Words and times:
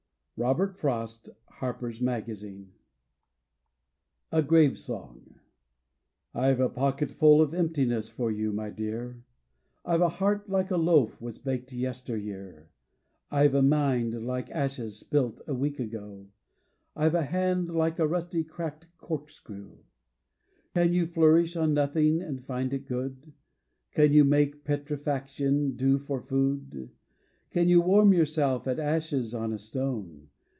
Robert 0.43 0.75
Frost— 0.75 1.29
Harper'* 1.59 1.93
Magaaine 2.01 2.71
A 4.31 4.41
GRAVE 4.41 4.79
SONG 4.79 5.35
I*ve 6.33 6.59
a 6.63 6.67
pocketful 6.67 7.43
of 7.43 7.53
emptiness 7.53 8.09
for 8.09 8.31
you, 8.31 8.51
my 8.51 8.71
Dear. 8.71 9.23
I*ve 9.85 10.01
a 10.03 10.09
heart 10.09 10.49
like 10.49 10.71
a 10.71 10.77
loaf 10.77 11.21
was 11.21 11.37
baked 11.37 11.71
yesteryear, 11.71 12.71
i'TS 13.29 13.53
a 13.53 13.61
mind 13.61 14.25
like 14.25 14.49
ashes 14.49 14.97
spilt 14.97 15.41
a 15.45 15.53
week 15.53 15.79
ago, 15.79 16.25
I're 16.95 17.15
a 17.15 17.23
hand 17.25 17.69
like 17.69 17.99
a 17.99 18.07
rusty, 18.07 18.43
cracked 18.43 18.87
corkscrew. 18.97 19.77
Can 20.73 20.91
you 20.91 21.05
flourish 21.05 21.55
on 21.55 21.75
nothing 21.75 22.19
and 22.23 22.39
flnd 22.41 22.73
it 22.73 22.87
good? 22.87 23.31
Can 23.91 24.11
you 24.11 24.25
make 24.25 24.65
petrifaction 24.65 25.75
do 25.77 25.99
for 25.99 26.19
food? 26.19 26.89
Can 27.51 27.67
you 27.69 27.81
warm 27.81 28.11
yourself 28.13 28.65
at 28.65 28.79
ashes 28.79 29.33
on 29.35 29.51
a 29.53 29.59
stone? 29.59 30.29